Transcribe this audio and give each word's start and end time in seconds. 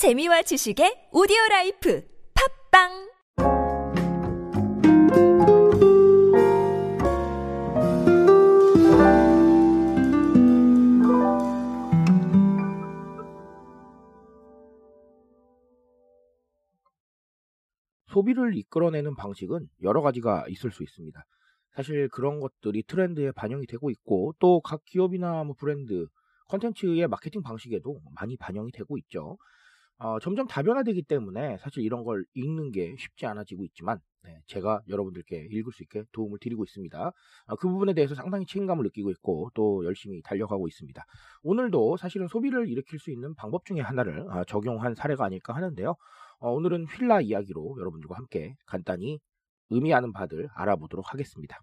재미와 0.00 0.40
지식의 0.40 1.10
오디오 1.12 1.36
라이프 1.50 2.02
팟빵 2.72 2.88
소비를 18.08 18.56
이끌어내는 18.56 19.16
방식은 19.16 19.68
여러 19.82 20.00
가지가 20.00 20.46
있을 20.48 20.70
수 20.70 20.82
있습니다. 20.82 21.22
사실 21.76 22.08
그런 22.08 22.40
것들이 22.40 22.84
트렌드에 22.84 23.32
반영이 23.32 23.66
되고 23.66 23.90
있고 23.90 24.32
또 24.38 24.62
각 24.62 24.82
기업이나 24.86 25.44
뭐 25.44 25.54
브랜드 25.58 26.06
컨텐츠의 26.48 27.06
마케팅 27.08 27.42
방식에도 27.42 28.00
많이 28.18 28.38
반영이 28.38 28.72
되고 28.72 28.96
있죠. 28.96 29.36
어, 30.00 30.18
점점 30.18 30.46
다변화되기 30.46 31.02
때문에 31.02 31.58
사실 31.58 31.82
이런 31.82 32.04
걸 32.04 32.24
읽는 32.34 32.72
게 32.72 32.96
쉽지 32.98 33.26
않아지고 33.26 33.64
있지만 33.64 33.98
네, 34.22 34.40
제가 34.46 34.80
여러분들께 34.88 35.48
읽을 35.50 35.72
수 35.72 35.82
있게 35.82 36.04
도움을 36.12 36.38
드리고 36.40 36.64
있습니다. 36.64 37.12
어, 37.46 37.56
그 37.56 37.68
부분에 37.68 37.92
대해서 37.92 38.14
상당히 38.14 38.46
책임감을 38.46 38.82
느끼고 38.84 39.10
있고 39.10 39.50
또 39.54 39.84
열심히 39.84 40.22
달려가고 40.22 40.68
있습니다. 40.68 41.04
오늘도 41.42 41.98
사실은 41.98 42.28
소비를 42.28 42.68
일으킬 42.68 42.98
수 42.98 43.10
있는 43.10 43.34
방법 43.34 43.66
중에 43.66 43.80
하나를 43.80 44.20
어, 44.30 44.44
적용한 44.44 44.94
사례가 44.94 45.26
아닐까 45.26 45.54
하는데요. 45.54 45.94
어, 46.38 46.50
오늘은 46.50 46.86
휠라 46.86 47.20
이야기로 47.20 47.76
여러분들과 47.78 48.16
함께 48.16 48.54
간단히 48.64 49.20
의미하는 49.68 50.12
바들 50.12 50.48
알아보도록 50.54 51.12
하겠습니다. 51.12 51.60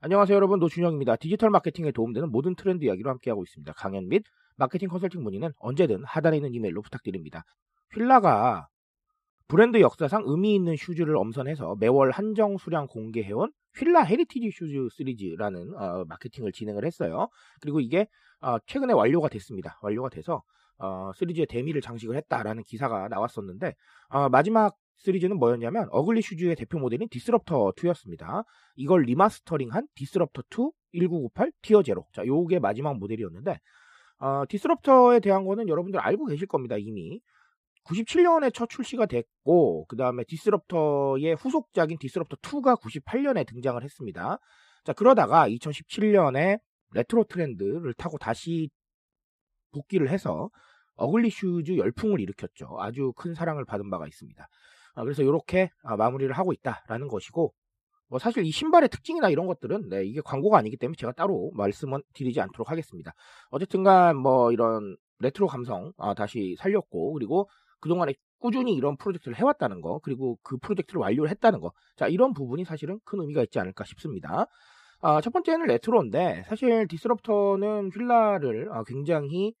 안녕하세요 0.00 0.34
여러분 0.34 0.58
노준영입니다. 0.58 1.16
디지털 1.16 1.50
마케팅에 1.50 1.92
도움되는 1.92 2.30
모든 2.30 2.56
트렌드 2.56 2.84
이야기로 2.84 3.08
함께하고 3.10 3.44
있습니다. 3.44 3.72
강연 3.74 4.08
및 4.08 4.24
마케팅 4.58 4.88
컨설팅 4.88 5.22
문의는 5.22 5.52
언제든 5.58 6.04
하단에 6.04 6.36
있는 6.36 6.52
이메일로 6.52 6.82
부탁드립니다. 6.82 7.44
휠라가 7.94 8.68
브랜드 9.46 9.80
역사상 9.80 10.24
의미 10.26 10.54
있는 10.54 10.76
shoes를 10.76 11.16
엄선해서 11.16 11.76
매월 11.80 12.10
한정 12.10 12.58
수량 12.58 12.86
공개해온 12.86 13.50
휠라 13.78 14.02
heritage 14.02 14.50
shoes 14.50 14.88
시리즈라는 14.92 15.74
어, 15.74 16.04
마케팅을 16.06 16.52
진행을 16.52 16.84
했어요. 16.84 17.28
그리고 17.60 17.80
이게 17.80 18.08
어, 18.40 18.58
최근에 18.66 18.92
완료가 18.92 19.28
됐습니다. 19.28 19.78
완료가 19.82 20.10
돼서 20.10 20.42
어, 20.78 21.12
시리즈의 21.14 21.46
대미를 21.46 21.80
장식을 21.80 22.16
했다라는 22.16 22.64
기사가 22.64 23.08
나왔었는데 23.08 23.74
어, 24.10 24.28
마지막 24.28 24.76
시리즈는 24.98 25.38
뭐였냐면 25.38 25.88
ugly 25.92 26.20
shoes의 26.20 26.56
대표 26.56 26.78
모델인 26.78 27.08
디스럽터 27.08 27.72
2였습니다. 27.76 28.44
이걸 28.74 29.02
remastering한 29.02 29.86
디스럽터 29.94 30.42
2 30.50 30.72
1998 30.92 31.52
tier 31.62 31.82
zero. 31.82 32.06
자, 32.12 32.26
요게 32.26 32.58
마지막 32.58 32.98
모델이었는데 32.98 33.60
어, 34.18 34.44
디스럽터에 34.48 35.20
대한 35.20 35.44
거는 35.44 35.68
여러분들 35.68 36.00
알고 36.00 36.26
계실 36.26 36.46
겁니다. 36.46 36.76
이미 36.78 37.20
97년에 37.84 38.52
첫 38.52 38.68
출시가 38.68 39.06
됐고 39.06 39.86
그 39.86 39.96
다음에 39.96 40.24
디스럽터의 40.24 41.34
후속작인 41.34 41.98
디스럽터 41.98 42.36
2가 42.36 42.80
98년에 42.80 43.46
등장을 43.46 43.82
했습니다. 43.82 44.38
자 44.84 44.92
그러다가 44.92 45.48
2017년에 45.48 46.60
레트로 46.92 47.24
트렌드를 47.24 47.94
타고 47.94 48.18
다시 48.18 48.70
복귀를 49.72 50.10
해서 50.10 50.50
ugly 50.96 51.30
shoes 51.30 51.76
열풍을 51.76 52.20
일으켰죠. 52.20 52.76
아주 52.80 53.12
큰 53.16 53.34
사랑을 53.34 53.64
받은 53.64 53.88
바가 53.88 54.06
있습니다. 54.06 54.48
아, 54.94 55.02
그래서 55.04 55.22
이렇게 55.22 55.70
아, 55.84 55.96
마무리를 55.96 56.32
하고 56.36 56.52
있다라는 56.52 57.08
것이고 57.08 57.54
뭐 58.08 58.18
사실 58.18 58.44
이 58.44 58.50
신발의 58.50 58.88
특징이나 58.88 59.28
이런 59.30 59.46
것들은 59.46 59.88
네, 59.88 60.04
이게 60.04 60.20
광고가 60.24 60.58
아니기 60.58 60.76
때문에 60.76 60.96
제가 60.96 61.12
따로 61.12 61.50
말씀은 61.54 62.02
드리지 62.14 62.40
않도록 62.40 62.70
하겠습니다. 62.70 63.12
어쨌든간 63.50 64.16
뭐 64.16 64.52
이런 64.52 64.96
레트로 65.20 65.46
감성 65.46 65.92
아, 65.98 66.14
다시 66.14 66.56
살렸고 66.58 67.12
그리고 67.14 67.48
그동안에 67.80 68.14
꾸준히 68.40 68.74
이런 68.74 68.96
프로젝트를 68.96 69.36
해왔다는 69.36 69.80
거 69.80 69.98
그리고 70.02 70.38
그 70.42 70.56
프로젝트를 70.58 71.00
완료를 71.00 71.30
했다는 71.30 71.60
거 71.60 71.72
자 71.96 72.06
이런 72.06 72.32
부분이 72.32 72.64
사실은 72.64 73.00
큰 73.04 73.20
의미가 73.20 73.42
있지 73.42 73.58
않을까 73.58 73.84
싶습니다. 73.84 74.46
아, 75.00 75.20
첫 75.20 75.32
번째는 75.32 75.66
레트로인데 75.66 76.44
사실 76.48 76.86
디스럽터는 76.88 77.90
휠라를 77.94 78.68
아, 78.72 78.84
굉장히 78.84 79.54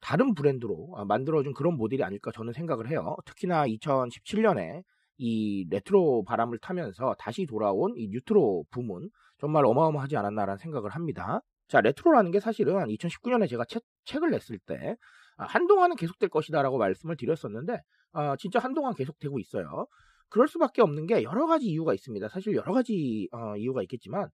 다른 0.00 0.34
브랜드로 0.34 0.94
아, 0.96 1.04
만들어준 1.04 1.54
그런 1.54 1.76
모델이 1.76 2.02
아닐까 2.04 2.30
저는 2.34 2.52
생각을 2.52 2.88
해요. 2.90 3.16
특히나 3.24 3.66
2017년에 3.66 4.82
이 5.16 5.66
레트로 5.70 6.24
바람을 6.24 6.58
타면서 6.58 7.14
다시 7.18 7.46
돌아온 7.46 7.94
이 7.96 8.08
뉴트로 8.08 8.64
붐은 8.70 9.10
정말 9.38 9.64
어마어마하지 9.66 10.16
않았나라는 10.16 10.58
생각을 10.58 10.90
합니다. 10.90 11.40
자, 11.68 11.80
레트로라는 11.80 12.30
게 12.30 12.40
사실은 12.40 12.74
2019년에 12.86 13.48
제가 13.48 13.64
책, 13.66 13.82
책을 14.04 14.30
냈을 14.30 14.58
때 14.58 14.96
아, 15.36 15.44
한동안은 15.44 15.96
계속될 15.96 16.28
것이다라고 16.28 16.78
말씀을 16.78 17.16
드렸었는데 17.16 17.80
아, 18.12 18.36
진짜 18.36 18.58
한동안 18.58 18.94
계속되고 18.94 19.38
있어요. 19.38 19.86
그럴 20.28 20.48
수밖에 20.48 20.82
없는 20.82 21.06
게 21.06 21.22
여러 21.22 21.46
가지 21.46 21.66
이유가 21.66 21.94
있습니다. 21.94 22.28
사실 22.28 22.54
여러 22.54 22.72
가지 22.72 23.28
어, 23.32 23.56
이유가 23.56 23.82
있겠지만 23.82 24.28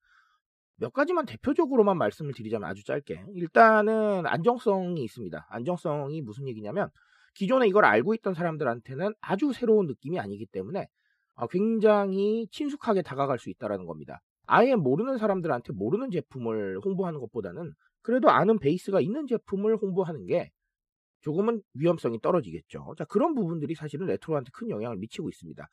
몇 0.77 0.93
가지만 0.93 1.27
대표적으로만 1.27 1.99
말씀을 1.99 2.33
드리자면 2.33 2.69
아주 2.69 2.85
짧게 2.85 3.27
일단은 3.35 4.27
안정성이 4.27 5.05
있습니다. 5.05 5.47
안정성이 5.51 6.23
무슨 6.23 6.49
얘기냐면 6.49 6.89
기존에 7.35 7.67
이걸 7.69 7.85
알고 7.85 8.15
있던 8.15 8.35
사람들한테는 8.35 9.15
아주 9.21 9.53
새로운 9.53 9.87
느낌이 9.87 10.19
아니기 10.19 10.47
때문에 10.47 10.87
어, 11.35 11.47
굉장히 11.47 12.47
친숙하게 12.51 13.03
다가갈 13.03 13.39
수 13.39 13.51
있다는 13.51 13.87
겁니다. 13.87 14.21
아예 14.47 14.75
모르는 14.75 15.17
사람들한테 15.17 15.73
모르는 15.73 16.11
제품을 16.11 16.81
홍보하는 16.85 17.21
것보다는 17.21 17.73
그래도 18.03 18.31
아는 18.31 18.59
베이스가 18.59 19.01
있는 19.01 19.27
제품을 19.27 19.77
홍보하는 19.77 20.27
게 20.27 20.51
조금은 21.21 21.63
위험성이 21.75 22.19
떨어지겠죠. 22.21 22.95
자, 22.97 23.05
그런 23.05 23.35
부분들이 23.35 23.75
사실은 23.75 24.07
레트로한테 24.07 24.51
큰 24.53 24.71
영향을 24.71 24.97
미치고 24.97 25.29
있습니다. 25.29 25.69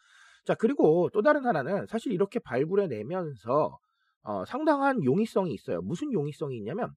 자, 0.45 0.55
그리고 0.55 1.09
또 1.13 1.21
다른 1.21 1.45
하나는 1.45 1.85
사실 1.87 2.11
이렇게 2.11 2.39
발굴해 2.39 2.87
내면서 2.87 3.77
어, 4.23 4.45
상당한 4.45 5.03
용이성이 5.03 5.53
있어요. 5.53 5.81
무슨 5.81 6.11
용이성이 6.11 6.57
있냐면 6.57 6.93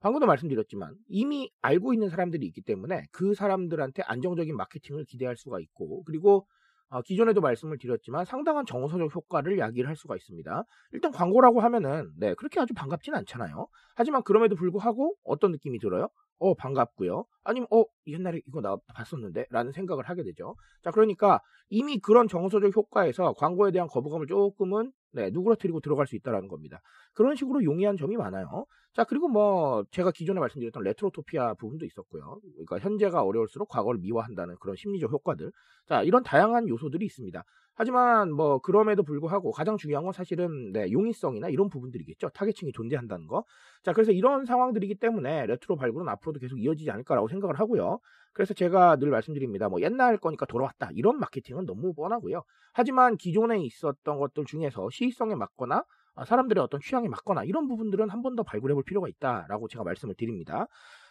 방금도 0.00 0.26
말씀드렸지만 0.26 0.94
이미 1.08 1.50
알고 1.60 1.92
있는 1.92 2.08
사람들이 2.08 2.46
있기 2.46 2.62
때문에 2.62 3.04
그 3.12 3.34
사람들한테 3.34 4.02
안정적인 4.02 4.56
마케팅을 4.56 5.04
기대할 5.04 5.36
수가 5.36 5.60
있고 5.60 6.02
그리고 6.04 6.46
어, 6.88 7.02
기존에도 7.02 7.40
말씀을 7.40 7.78
드렸지만 7.78 8.24
상당한 8.24 8.66
정서적 8.66 9.14
효과를 9.14 9.58
야기를 9.58 9.88
할 9.88 9.94
수가 9.94 10.16
있습니다. 10.16 10.64
일단 10.92 11.12
광고라고 11.12 11.60
하면은 11.60 12.10
네 12.18 12.34
그렇게 12.34 12.58
아주 12.60 12.74
반갑진 12.74 13.14
않잖아요. 13.14 13.68
하지만 13.94 14.22
그럼에도 14.24 14.56
불구하고 14.56 15.14
어떤 15.22 15.52
느낌이 15.52 15.78
들어요? 15.78 16.08
어 16.40 16.54
반갑고요. 16.54 17.26
아니면 17.44 17.68
어 17.70 17.84
옛날에 18.08 18.40
이거 18.46 18.60
나 18.60 18.76
봤었는데 18.94 19.46
라는 19.50 19.70
생각을 19.72 20.08
하게 20.08 20.24
되죠. 20.24 20.56
자 20.82 20.90
그러니까 20.90 21.40
이미 21.68 21.98
그런 21.98 22.26
정서적 22.26 22.74
효과에서 22.74 23.34
광고에 23.34 23.70
대한 23.70 23.86
거부감을 23.86 24.26
조금은 24.26 24.90
네, 25.12 25.30
누그러뜨리고 25.30 25.80
들어갈 25.80 26.06
수 26.06 26.16
있다라는 26.16 26.48
겁니다. 26.48 26.80
그런 27.14 27.34
식으로 27.36 27.64
용이한 27.64 27.96
점이 27.96 28.16
많아요. 28.16 28.66
자, 28.92 29.04
그리고 29.04 29.28
뭐 29.28 29.84
제가 29.90 30.10
기존에 30.10 30.40
말씀드렸던 30.40 30.82
레트로토피아 30.82 31.54
부분도 31.54 31.84
있었고요. 31.86 32.40
그러니까 32.52 32.78
현재가 32.78 33.22
어려울수록 33.22 33.68
과거를 33.68 34.00
미화한다는 34.00 34.56
그런 34.60 34.76
심리적 34.76 35.12
효과들. 35.12 35.52
자, 35.86 36.02
이런 36.02 36.22
다양한 36.22 36.68
요소들이 36.68 37.06
있습니다. 37.06 37.44
하지만 37.74 38.30
뭐 38.32 38.58
그럼에도 38.58 39.02
불구하고 39.02 39.52
가장 39.52 39.76
중요한 39.78 40.04
건 40.04 40.12
사실은 40.12 40.72
네, 40.72 40.90
용이성이나 40.92 41.48
이런 41.48 41.68
부분들이겠죠. 41.70 42.28
타겟층이 42.30 42.72
존재한다는 42.72 43.26
거. 43.26 43.44
자, 43.82 43.92
그래서 43.92 44.12
이런 44.12 44.44
상황들이기 44.44 44.96
때문에 44.96 45.46
레트로 45.46 45.76
발굴은 45.76 46.08
앞으로도 46.08 46.40
계속 46.40 46.58
이어지지 46.60 46.90
않을까라고 46.90 47.28
생각을 47.28 47.58
하고요. 47.58 47.98
그래서 48.32 48.54
제가 48.54 48.96
늘 48.96 49.10
말씀드립니다. 49.10 49.68
뭐 49.68 49.80
옛날 49.80 50.18
거니까 50.18 50.46
돌아왔다. 50.46 50.90
이런 50.94 51.18
마케팅은 51.18 51.64
너무 51.66 51.94
뻔하고요. 51.94 52.42
하지만 52.74 53.16
기존에 53.16 53.58
있었던 53.64 54.18
것들 54.18 54.44
중에서 54.44 54.88
시의성에 54.90 55.34
맞거나 55.34 55.82
아, 56.16 56.24
사람들의 56.24 56.62
어떤 56.62 56.80
취향에 56.80 57.08
맞거나 57.08 57.44
이런 57.44 57.66
부분들은 57.66 58.10
한 58.10 58.22
번 58.22 58.36
더 58.36 58.42
발굴해 58.42 58.74
볼 58.74 58.82
필요가 58.84 59.08
있다라고 59.08 59.68
제가 59.68 59.84
말씀을 59.84 60.14
드립니다. 60.16 60.66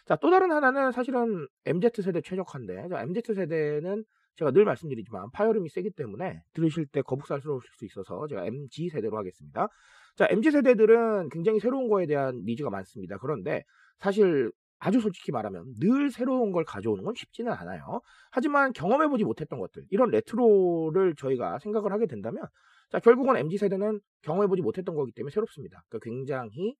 자, 0.06 0.16
또 0.16 0.30
다른 0.30 0.50
하나는 0.52 0.92
사실은 0.92 1.46
MZ세대 1.66 2.20
최적화인데, 2.22 2.88
MZ세대는 2.92 4.04
제가 4.40 4.52
늘 4.52 4.64
말씀드리지만 4.64 5.30
파열음이 5.32 5.68
세기 5.68 5.90
때문에 5.90 6.42
들으실 6.54 6.86
때 6.86 7.02
거북살스러우실 7.02 7.70
수 7.76 7.84
있어서 7.84 8.26
제가 8.26 8.46
MG 8.46 8.88
세대로 8.88 9.18
하겠습니다. 9.18 9.68
자, 10.16 10.26
MG 10.30 10.50
세대들은 10.50 11.28
굉장히 11.28 11.60
새로운 11.60 11.88
거에 11.88 12.06
대한 12.06 12.42
니즈가 12.46 12.70
많습니다. 12.70 13.18
그런데 13.18 13.64
사실 13.98 14.50
아주 14.78 14.98
솔직히 15.00 15.30
말하면 15.30 15.74
늘 15.78 16.10
새로운 16.10 16.52
걸 16.52 16.64
가져오는 16.64 17.04
건 17.04 17.12
쉽지는 17.14 17.52
않아요. 17.52 18.00
하지만 18.30 18.72
경험해보지 18.72 19.24
못했던 19.24 19.58
것들, 19.58 19.84
이런 19.90 20.10
레트로를 20.10 21.16
저희가 21.16 21.58
생각을 21.58 21.92
하게 21.92 22.06
된다면, 22.06 22.46
자, 22.90 22.98
결국은 22.98 23.36
MZ 23.36 23.58
세대는 23.58 24.00
경험해보지 24.22 24.62
못했던 24.62 24.94
거기 24.94 25.12
때문에 25.12 25.30
새롭습니다. 25.30 25.82
그러니까 25.90 26.02
굉장히 26.02 26.70
어, 26.70 26.76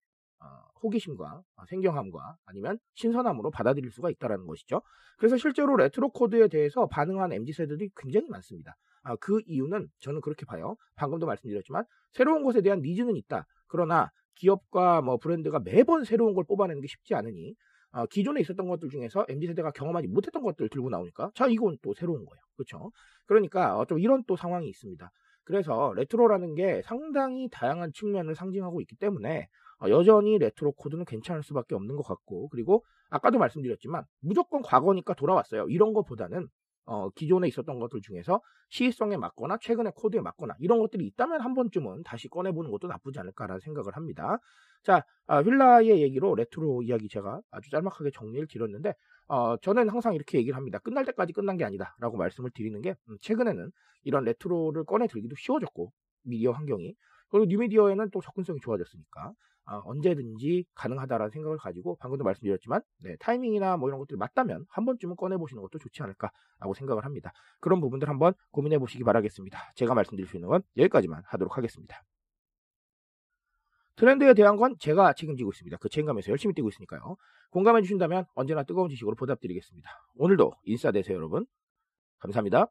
호기심과 0.83 1.41
어, 1.55 1.65
생경함과 1.67 2.37
아니면 2.45 2.79
신선함으로 2.95 3.51
받아들일 3.51 3.91
수가 3.91 4.09
있다는 4.09 4.45
것이죠. 4.47 4.81
그래서 5.17 5.37
실제로 5.37 5.75
레트로 5.75 6.09
코드에 6.09 6.47
대해서 6.47 6.87
반응한 6.87 7.31
MZ 7.33 7.53
세대들이 7.53 7.89
굉장히 7.95 8.27
많습니다. 8.29 8.75
아, 9.03 9.15
그 9.15 9.41
이유는 9.45 9.87
저는 9.99 10.21
그렇게 10.21 10.45
봐요. 10.45 10.75
방금도 10.95 11.25
말씀드렸지만 11.25 11.85
새로운 12.11 12.43
것에 12.43 12.61
대한 12.61 12.81
needs는 12.81 13.15
있다. 13.15 13.45
그러나 13.67 14.09
기업과 14.35 15.01
뭐 15.01 15.17
브랜드가 15.17 15.59
매번 15.59 16.03
새로운 16.03 16.33
걸 16.33 16.43
뽑아내는 16.47 16.81
게 16.81 16.87
쉽지 16.87 17.15
않으니 17.15 17.55
어, 17.93 18.05
기존에 18.05 18.39
있었던 18.41 18.67
것들 18.67 18.89
중에서 18.89 19.25
MZ 19.27 19.47
세대가 19.47 19.71
경험하지 19.71 20.07
못했던 20.07 20.41
것들 20.43 20.69
들고 20.69 20.89
나오니까 20.89 21.31
자 21.35 21.47
이건 21.47 21.77
또 21.81 21.93
새로운 21.93 22.25
거예요. 22.25 22.41
그렇죠? 22.55 22.91
그러니까 23.25 23.77
어, 23.77 23.85
좀 23.85 23.99
이런 23.99 24.23
또 24.27 24.35
상황이 24.35 24.67
있습니다. 24.69 25.11
그래서 25.43 25.93
레트로라는 25.95 26.55
게 26.55 26.81
상당히 26.83 27.49
다양한 27.51 27.91
측면을 27.93 28.35
상징하고 28.35 28.79
있기 28.81 28.95
때문에 28.95 29.39
어, 29.39 29.70
여전히 29.89 30.37
레트로 30.37 30.73
코드는 30.73 31.05
괜찮을 31.05 31.43
수밖에 31.43 31.75
없는 31.75 31.95
것 31.95 32.03
같고 32.03 32.49
그리고 32.49 32.83
아까도 33.09 33.39
말씀드렸지만 33.39 34.03
무조건 34.21 34.61
과거니까 34.61 35.13
돌아왔어요. 35.15 35.67
이런 35.69 35.93
것보다는 35.93 36.47
어, 36.85 37.09
기존에 37.11 37.47
있었던 37.47 37.79
것들 37.79 38.01
중에서 38.01 38.41
시의성에 38.69 39.17
맞거나 39.17 39.57
최근의 39.61 39.93
코드에 39.95 40.19
맞거나 40.21 40.55
이런 40.59 40.79
것들이 40.79 41.05
있다면 41.07 41.41
한 41.41 41.53
번쯤은 41.53 42.03
다시 42.03 42.27
꺼내보는 42.27 42.71
것도 42.71 42.87
나쁘지 42.87 43.19
않을까라는 43.19 43.59
생각을 43.59 43.95
합니다. 43.95 44.39
자, 44.83 45.05
아, 45.27 45.41
휠라의 45.41 46.01
얘기로 46.01 46.35
레트로 46.35 46.81
이야기 46.81 47.07
제가 47.07 47.39
아주 47.51 47.69
짤막하게 47.69 48.11
정리를 48.11 48.47
드렸는데 48.47 48.93
어, 49.27 49.57
저는 49.57 49.89
항상 49.89 50.15
이렇게 50.15 50.37
얘기를 50.39 50.57
합니다. 50.57 50.79
끝날 50.79 51.05
때까지 51.05 51.33
끝난 51.33 51.55
게 51.57 51.63
아니다 51.63 51.95
라고 51.99 52.17
말씀을 52.17 52.49
드리는 52.53 52.81
게 52.81 52.95
음, 53.09 53.17
최근에는 53.21 53.71
이런 54.03 54.23
레트로를 54.23 54.83
꺼내 54.85 55.07
들기도 55.07 55.35
쉬워졌고 55.37 55.91
미디어 56.23 56.51
환경이 56.51 56.95
그리고 57.29 57.45
뉴미디어에는 57.45 58.09
또 58.11 58.21
접근성이 58.21 58.59
좋아졌으니까 58.59 59.33
아, 59.65 59.81
언제든지 59.85 60.65
가능하다라는 60.73 61.31
생각을 61.31 61.57
가지고 61.57 61.95
방금도 61.97 62.23
말씀드렸지만 62.23 62.81
네, 62.99 63.15
타이밍이나 63.19 63.77
뭐 63.77 63.89
이런 63.89 63.99
것들이 63.99 64.17
맞다면 64.17 64.65
한 64.69 64.85
번쯤은 64.85 65.15
꺼내보시는 65.15 65.61
것도 65.61 65.79
좋지 65.79 66.03
않을까라고 66.03 66.73
생각을 66.75 67.05
합니다. 67.05 67.31
그런 67.59 67.79
부분들 67.79 68.09
한번 68.09 68.33
고민해 68.51 68.79
보시기 68.79 69.03
바라겠습니다. 69.03 69.73
제가 69.75 69.93
말씀드릴 69.93 70.27
수 70.27 70.37
있는 70.37 70.49
건 70.49 70.63
여기까지만 70.77 71.23
하도록 71.25 71.57
하겠습니다. 71.57 72.03
트렌드에 73.95 74.33
대한 74.33 74.55
건 74.55 74.75
제가 74.79 75.13
책임지고 75.13 75.51
있습니다. 75.51 75.77
그 75.77 75.89
책임감에서 75.89 76.31
열심히 76.31 76.55
뛰고 76.55 76.69
있으니까요. 76.69 77.17
공감해 77.51 77.81
주신다면 77.81 78.25
언제나 78.33 78.63
뜨거운 78.63 78.89
지식으로 78.89 79.15
보답드리겠습니다. 79.15 79.89
오늘도 80.15 80.53
인싸 80.63 80.91
되세요 80.91 81.17
여러분. 81.17 81.45
감사합니다. 82.19 82.67